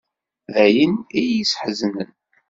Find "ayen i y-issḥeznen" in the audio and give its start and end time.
0.65-2.11